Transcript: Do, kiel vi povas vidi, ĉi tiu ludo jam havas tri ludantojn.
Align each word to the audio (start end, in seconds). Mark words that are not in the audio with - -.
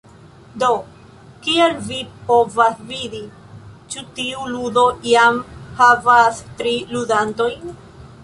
Do, 0.61 0.67
kiel 1.47 1.73
vi 1.89 1.97
povas 2.29 2.79
vidi, 2.93 3.19
ĉi 3.95 4.03
tiu 4.21 4.47
ludo 4.55 4.85
jam 5.11 5.37
havas 5.83 6.41
tri 6.63 6.75
ludantojn. 6.97 7.77